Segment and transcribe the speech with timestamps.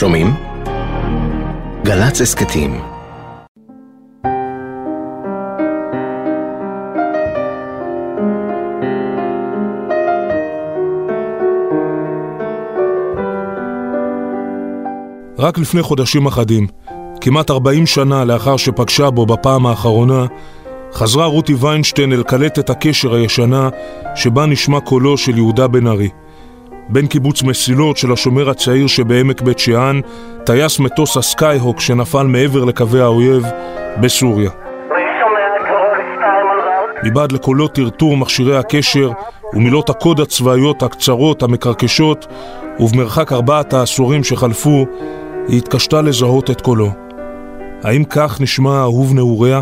[0.00, 0.34] שומעים?
[1.84, 2.80] גל"צ הסכתים
[15.38, 16.66] רק לפני חודשים אחדים,
[17.20, 20.26] כמעט 40 שנה לאחר שפגשה בו בפעם האחרונה,
[20.92, 23.68] חזרה רותי ויינשטיין אל קלטת הקשר הישנה
[24.14, 26.08] שבה נשמע קולו של יהודה בן ארי.
[26.92, 30.00] בן קיבוץ מסילות של השומר הצעיר שבעמק בית שאן,
[30.46, 33.46] טייס מטוס הסקייהוק שנפל מעבר לקווי האויב
[34.00, 34.50] בסוריה.
[37.04, 39.10] מבעד לקולות טרטור מכשירי הקשר
[39.54, 42.26] ומילות הקוד הצבאיות הקצרות, המקרקשות,
[42.80, 44.86] ובמרחק ארבעת העשורים שחלפו,
[45.48, 46.90] היא התקשתה לזהות את קולו.
[47.84, 49.60] האם כך נשמע אהוב נעוריה?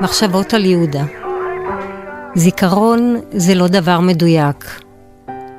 [0.00, 1.04] מחשבות על יהודה.
[2.34, 4.80] זיכרון זה לא דבר מדויק.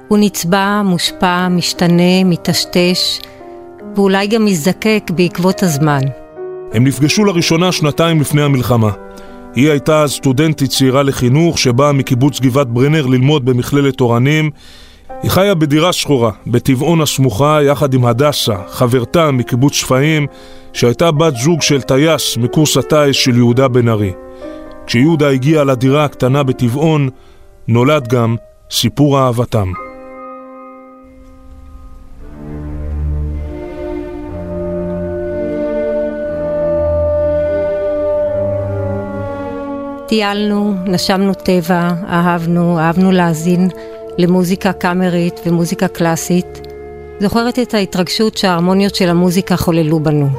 [0.07, 3.20] הוא נצבע, מושפע, משתנה, מטשטש,
[3.95, 6.01] ואולי גם מזדקק בעקבות הזמן.
[6.73, 8.91] הם נפגשו לראשונה שנתיים לפני המלחמה.
[9.55, 14.49] היא הייתה סטודנטית צעירה לחינוך שבאה מקיבוץ גבעת ברנר ללמוד במכללת אורנים.
[15.23, 20.27] היא חיה בדירה שחורה, בטבעון הסמוכה, יחד עם הדסה, חברתה מקיבוץ שפיים,
[20.73, 24.13] שהייתה בת זוג של טייס מקורס הטיס של יהודה בן ארי.
[24.87, 27.09] כשיהודה הגיע לדירה הקטנה בטבעון,
[27.67, 28.35] נולד גם
[28.71, 29.71] סיפור אהבתם.
[40.07, 43.69] טיילנו, נשמנו טבע, אהבנו, אהבנו להאזין
[44.21, 46.67] למוזיקה קאמרית ומוזיקה קלאסית.
[47.19, 50.29] זוכרת את ההתרגשות שההרמוניות של המוזיקה חוללו בנו.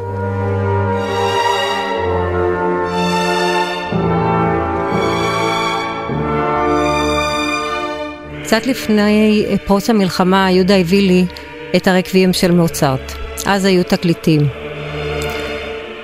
[8.42, 11.24] קצת לפני פרוץ המלחמה, יהודה הביא לי
[11.76, 13.12] את הרקבים של מוצרט.
[13.46, 14.40] אז היו תקליטים.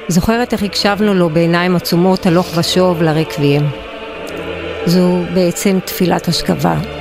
[0.09, 3.63] זוכרת איך הקשבנו לו בעיניים עצומות הלוך ושוב לרקבים.
[4.87, 6.98] זו בעצם תפילת השכבה.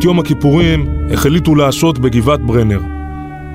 [0.00, 2.80] את יום הכיפורים החליטו לעשות בגבעת ברנר.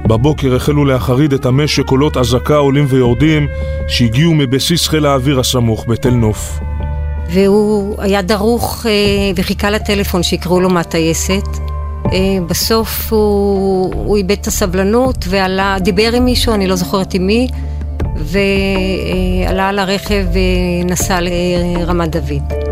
[0.07, 3.47] בבוקר החלו להחריד את המשק קולות אזעקה עולים ויורדים
[3.87, 6.59] שהגיעו מבסיס חיל האוויר הסמוך בתל נוף.
[7.29, 8.91] והוא היה דרוך אה,
[9.35, 11.47] וחיכה לטלפון שיקראו לו מהטייסת.
[12.13, 17.27] אה, בסוף הוא, הוא איבד את הסבלנות ועלה, דיבר עם מישהו, אני לא זוכרת עם
[17.27, 17.47] מי,
[18.15, 20.25] ועלה על הרכב
[20.85, 22.64] ונסע לרמת דוד.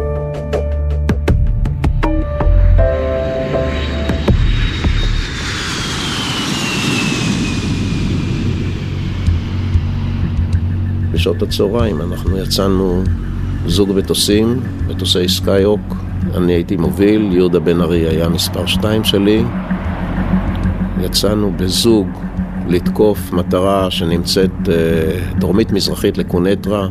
[11.23, 13.03] בשעות הצהריים אנחנו יצאנו
[13.67, 15.95] זוג מטוסים, מטוסי סקייהוק.
[16.35, 19.44] אני הייתי מוביל, יהודה בנארי היה מספר שתיים שלי.
[21.01, 22.07] יצאנו בזוג
[22.67, 24.75] לתקוף מטרה שנמצאת אה,
[25.39, 26.88] דרומית-מזרחית לקוניטרה.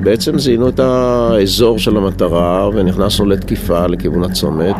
[0.00, 4.76] בעצם זיהינו את האזור של המטרה ונכנסנו לתקיפה לכיוון הצומת.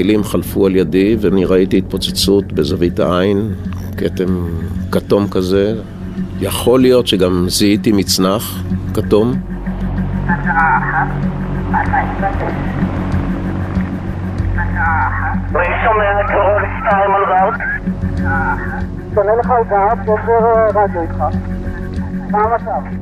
[0.00, 3.52] אה, הטילים חלפו על ידי ואני ראיתי התפוצצות בזווית העין,
[3.96, 4.46] כתם
[4.92, 5.74] כתום כזה.
[6.40, 8.62] יכול להיות שגם זיהיתי מצנח
[8.94, 9.32] כתום.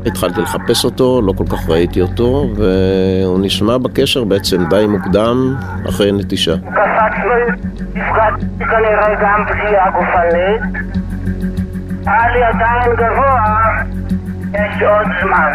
[0.06, 5.54] התחלתי לחפש אותו, לא כל כך ראיתי אותו, והוא נשמע בקשר בעצם די מוקדם
[5.88, 6.54] אחרי נטישה.
[12.06, 13.58] היה לי עדיין גבוה,
[14.54, 15.52] יש עוד זמן.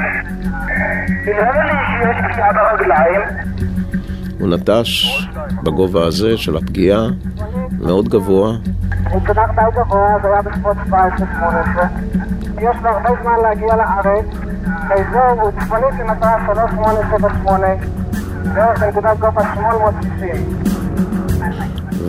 [1.26, 3.22] נראה לי שיש פגיעה ברגליים.
[4.44, 5.24] הוא נטש
[5.64, 7.08] בגובה הזה של הפגיעה,
[7.80, 8.58] מאוד גבוה.
[9.12, 10.92] הוא צנח די גבוה, זה היה בסביבות 17-18.
[12.58, 14.26] יש לו הרבה זמן להגיע לארץ.
[14.66, 17.68] האזור הוא צפונית למטרה 3878,
[18.54, 20.30] בערך בנקודת גובה 860.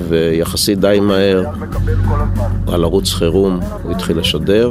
[0.09, 1.45] ויחסית די מהר
[2.73, 4.71] על ערוץ חירום הוא התחיל לשדר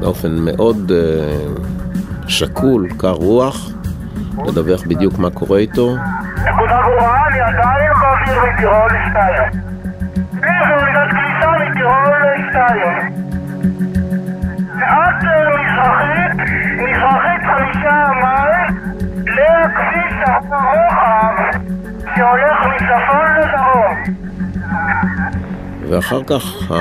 [0.00, 3.70] באופן מאוד uh, שקול, קר רוח,
[4.46, 5.96] לדווח בדיוק מה קורה איתו.
[6.46, 9.62] נקודה ברורה, אני עדיין באוויר מטירול 2.
[10.32, 13.12] זו נקודת כניסה מטירול 2.
[14.74, 18.76] מעט מזרחית, מזרחית חמישה מייל,
[19.18, 21.34] לכביש הרוחב
[22.16, 24.18] שהולך מצפון לדרום.
[25.90, 26.72] ואחר כך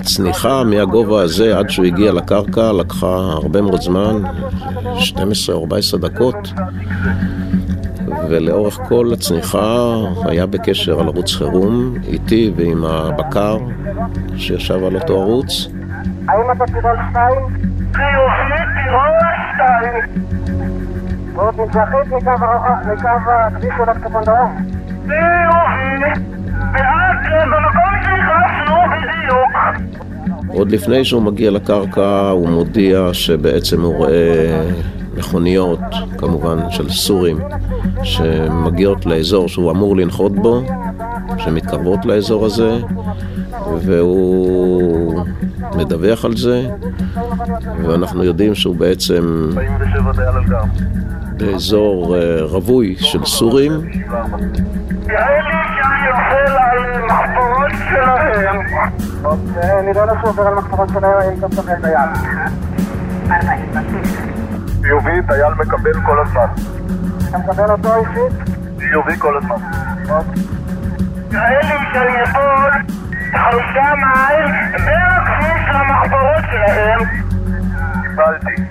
[0.00, 4.22] הצניחה מהגובה הזה עד שהוא הגיע לקרקע לקחה הרבה מאוד זמן,
[5.94, 6.52] 12-14 דקות,
[8.28, 9.94] ולאורך כל הצניחה
[10.24, 13.58] היה בקשר על ערוץ חירום איתי ועם הבקר
[14.36, 15.68] שישב על אותו ערוץ.
[16.28, 17.40] האם אתה טירול שתיים?
[17.92, 19.18] חיובי טירול
[19.54, 20.24] שתיים.
[21.34, 24.56] ועוד מזרחית מקו הכביש הולך צפון דרום.
[25.06, 26.20] חיובי,
[26.72, 29.88] ואז במקום שנכנסנו בדיוק.
[30.48, 34.62] עוד לפני שהוא מגיע לקרקע הוא מודיע שבעצם הוא רואה
[35.18, 35.78] מכוניות,
[36.18, 37.38] כמובן של סורים,
[38.02, 40.62] שמגיעות לאזור שהוא אמור לנחות בו,
[41.38, 42.78] שמתקרבות לאזור הזה,
[43.76, 45.24] והוא
[45.76, 46.68] מדווח על זה,
[47.86, 49.50] ואנחנו יודעים שהוא בעצם
[51.36, 53.72] באזור אה, רווי של סורים.
[57.08, 58.60] מחברות שלהם.
[60.20, 61.98] שהוא עובר על מחברות שלהם, אם אתה מקבל דייל.
[63.28, 63.57] חיובי,
[65.28, 66.46] דייל מקבל כל הזמן.
[67.28, 68.50] אתה מקבל אותו אישית?
[68.78, 69.56] חיובי כל הזמן.
[71.30, 72.70] נראה לי שאני יכול
[73.32, 74.46] חמישה מייל
[74.84, 76.98] מהכביש למחברות שלהם.
[78.02, 78.62] קיבלתי.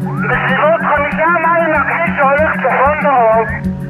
[0.00, 3.80] בסביבות חמישה מייל מהכביש שהולך צפון דרום.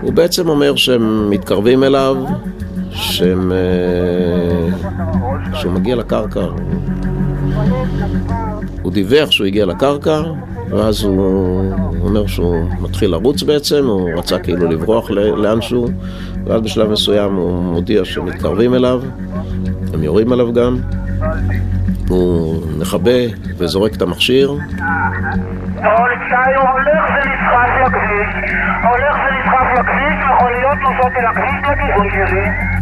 [0.00, 2.16] הוא בעצם אומר שהם מתקרבים אליו,
[2.90, 3.52] שהם...
[3.52, 4.68] אה,
[5.52, 6.40] שהוא מגיע לקרקע.
[8.82, 10.20] הוא דיווח שהוא הגיע לקרקע,
[10.70, 15.88] ואז הוא אומר שהוא מתחיל לרוץ בעצם, הוא רצה כאילו לברוח לאנשהו,
[16.44, 19.02] ואז בשלב מסוים הוא מודיע שמתקרבים אליו,
[19.94, 20.76] הם יורים עליו גם.
[22.08, 23.20] הוא מכבה
[23.58, 24.50] וזורק את המכשיר.
[26.64, 28.50] הולך ונסחף לכביש,
[28.84, 29.16] הולך
[29.78, 32.73] לכביש, מכוניות נוסעות אל הכביש לכיוון שלי.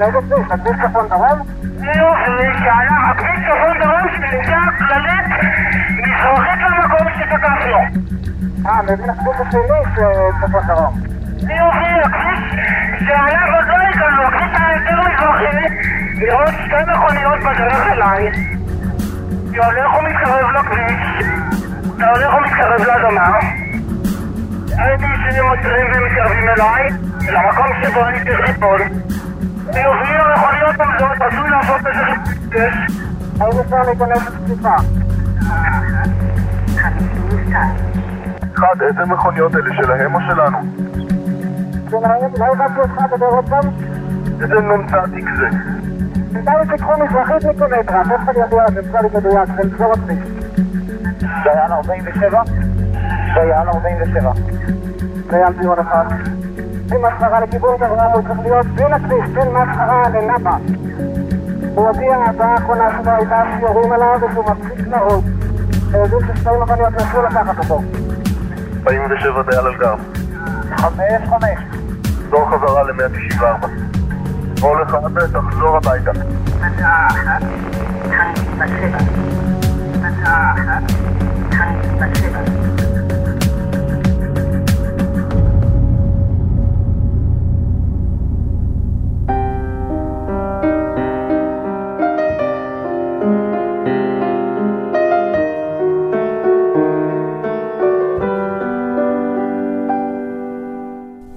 [0.00, 0.46] לאיזה כביש?
[0.50, 1.38] לכביש צפון דרום?
[1.82, 5.26] יופי, שהלך, הכביש צפון דרום שנמצא כללית
[5.90, 7.76] מזרחית למקום שתקפנו.
[8.66, 10.94] אה, מבין הכביש השני שצפון דרום.
[11.40, 12.40] יופי, הכביש
[13.06, 15.66] שעליו עוד לא הגענו, הכביש היותר מזרחי,
[16.14, 18.28] לראות שתי מכוניות בדרך אליי.
[18.28, 21.24] אני הולך ומתקרב לכביש,
[21.96, 23.38] אתה הולך ומתקרב לאדמה.
[24.78, 26.88] הייתי שני עוצרים ומתקרבים אליי,
[27.32, 28.80] למקום שבו אני צריך ליפול.
[38.54, 40.58] אחד, איזה מכוניות אלה שלהם או שלנו?
[42.38, 43.64] לא הבנתי אותך לדבר עוד פעם?
[44.42, 44.90] איזה נ"צ
[45.36, 45.48] זה?
[46.32, 50.18] בינתיים תיקחו מזרחית מקילומטרה, תכף אני לכם, זה מדויק, זה אזור הכביש.
[51.44, 52.42] דייל 47?
[53.34, 54.32] דייל 47.
[55.30, 56.04] דייל דיון אחד.
[56.90, 60.56] בין מסחרה לכיוון גברם הוא צריך להיות בין הכביש, בין מסחרה לנאפה.
[61.74, 65.24] הוא הודיע, ההצעה האחרונה שלו הייתה שיורים עליו ושהוא מפסיק לרוץ.
[65.92, 67.82] יודעים ששתי מכוניות נסו לקחת אותו.
[68.86, 69.94] 47 דייל על גר.
[70.76, 71.58] חמש חמש.
[72.02, 73.66] תחזור חזרה ל-194.
[74.60, 76.10] כל אחד תחזור הביתה.
[76.60, 77.42] הצעה אחת.
[80.02, 80.82] הצעה אחת,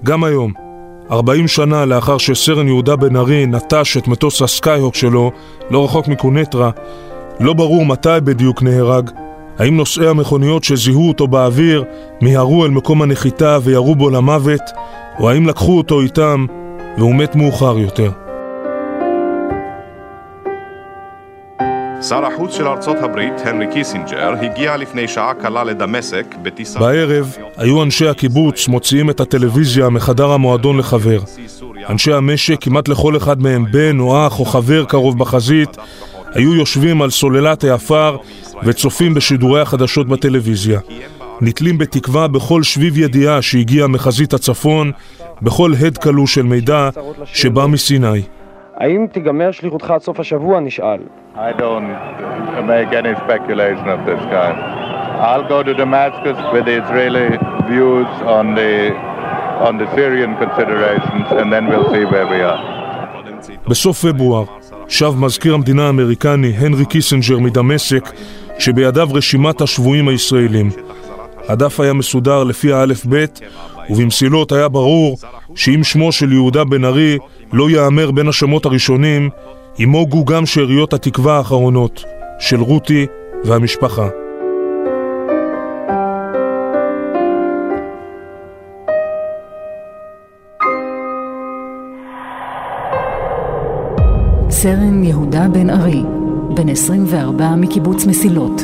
[0.04, 0.52] גם היום,
[1.10, 5.30] 40 שנה לאחר שסרן יהודה בן ארי נטש את מטוס הסקייהוק שלו,
[5.70, 6.70] לא רחוק מקוניטרה,
[7.40, 9.10] לא ברור מתי בדיוק נהרג.
[9.58, 11.84] האם נוסעי המכוניות שזיהו אותו באוויר
[12.20, 14.60] מיהרו אל מקום הנחיתה וירו בו למוות,
[15.18, 16.46] או האם לקחו אותו איתם
[16.98, 18.10] והוא מת מאוחר יותר.
[22.08, 26.80] שר החוץ של ארצות הברית, הנרי קיסינג'ר, הגיע לפני שעה קלה לדמשק בטיסה...
[26.80, 31.18] בערב היו אנשי הקיבוץ מוציאים את הטלוויזיה מחדר המועדון לחבר.
[31.90, 35.76] אנשי המשק, כמעט לכל אחד מהם בן או אח או חבר קרוב בחזית,
[36.32, 38.16] היו יושבים על סוללת העפר
[38.64, 40.80] וצופים בשידורי החדשות בטלוויזיה.
[41.40, 44.92] נתלים בתקווה בכל שביב ידיעה שהגיע מחזית הצפון,
[45.42, 46.88] בכל הד כלוא של מידע
[47.24, 48.22] שבא מסיני.
[48.76, 50.60] האם תיגמר שליחותך עד סוף השבוע?
[50.60, 50.98] נשאל.
[51.36, 51.90] I don't
[52.72, 54.56] make any speculation of this kind.
[55.28, 57.28] I'll go to Damascus with the Israeli
[57.70, 58.06] views
[58.38, 58.94] on the
[59.66, 62.62] on the Syrian considerations and then we'll see where we are.
[63.68, 64.44] בסוף פברואר
[64.88, 68.10] שב מזכיר המדינה האמריקני הנרי קיסינג'ר מדמשק
[68.58, 70.70] שבידיו רשימת השבויים הישראלים.
[71.48, 73.40] הדף היה מסודר לפי האלף-בית,
[73.90, 75.16] ובמסילות היה ברור
[75.54, 77.18] שאם שמו של יהודה בנארי
[77.52, 79.30] לא ייאמר בין השמות הראשונים,
[79.78, 82.04] ימוגו גם שאריות התקווה האחרונות
[82.38, 83.06] של רותי
[83.44, 84.08] והמשפחה.
[94.50, 96.02] סרן יהודה בן ארי,
[96.54, 98.62] בן 24 מקיבוץ מסילות.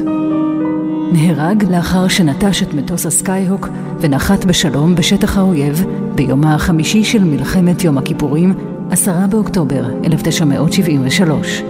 [1.13, 3.69] נהרג לאחר שנטש את מטוס הסקייהוק
[4.01, 8.55] ונחת בשלום בשטח האויב ביומה החמישי של מלחמת יום הכיפורים,
[8.91, 11.63] 10 באוקטובר 1973.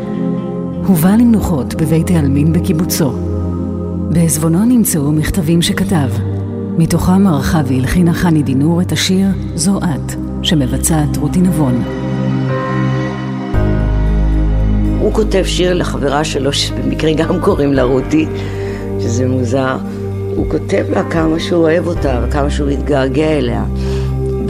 [0.86, 3.12] הובא למנוחות בבית העלמין בקיבוצו.
[4.10, 6.08] בעזבונו נמצאו מכתבים שכתב.
[6.78, 10.12] מתוכם ערכה והלחינה חני דינור את השיר "זו את",
[10.42, 11.82] שמבצעת רותי נבון.
[15.00, 18.26] הוא כותב שיר לחברה שלו, שבמקרה גם קוראים לה רותי,
[19.00, 19.76] שזה מוזר.
[20.36, 23.64] הוא כותב לה כמה שהוא אוהב אותה וכמה שהוא התגעגע אליה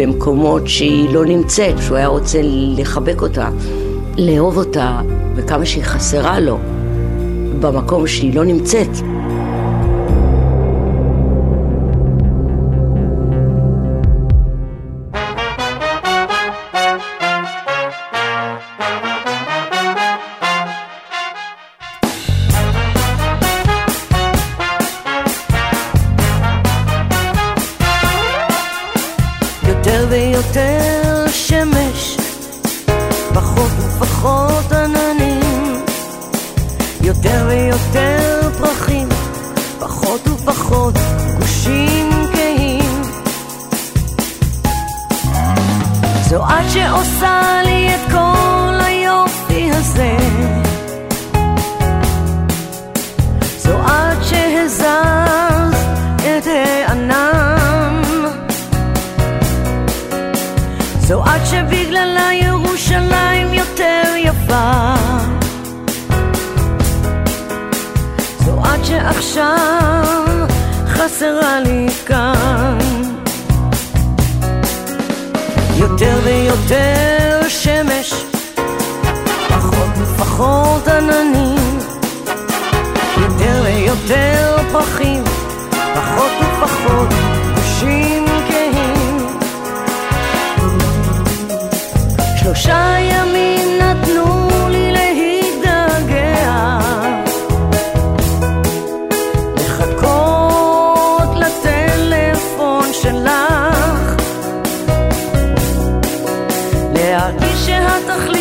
[0.01, 3.49] במקומות שהיא לא נמצאת, שהוא היה רוצה לחבק אותה,
[4.19, 5.01] לאהוב אותה,
[5.35, 6.59] וכמה שהיא חסרה לו
[7.61, 8.89] במקום שהיא לא נמצאת.
[37.23, 38.30] Damn me, oh damn.
[69.21, 70.25] עכשיו
[70.87, 72.79] חסרה לי כאן.
[75.77, 78.15] יותר ויותר שמש,
[79.49, 81.79] פחות ופחות עננים,
[83.19, 85.25] יותר ויותר פרחים,
[85.95, 87.09] פחות ופחות
[87.55, 89.27] גושים כהים.
[92.37, 93.60] שלושה ימים
[108.01, 108.40] התכלית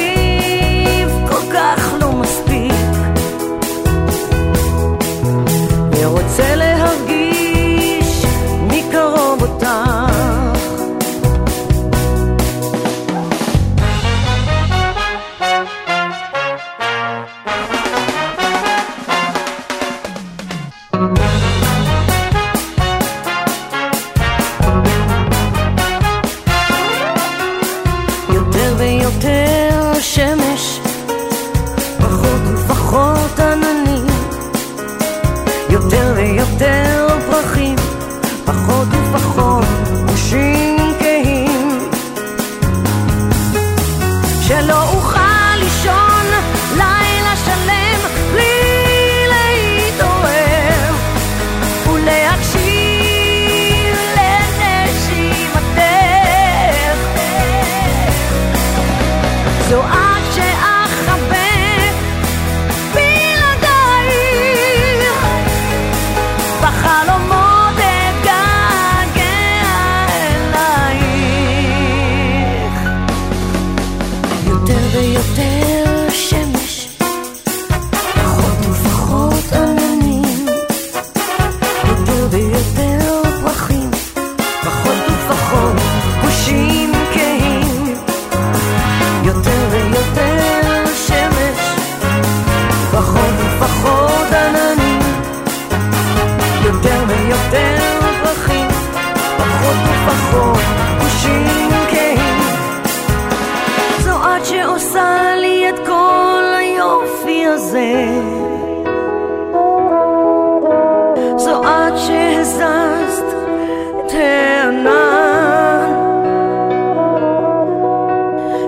[112.40, 113.26] הזזת
[114.08, 115.30] תאנה.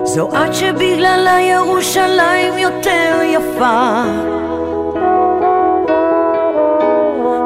[0.04, 4.02] זו את שבגללה ירושלים יותר יפה.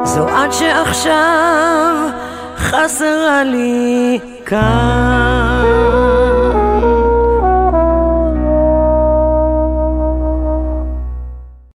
[0.03, 2.09] זו את שעכשיו
[2.57, 5.36] חסרה לי כאן.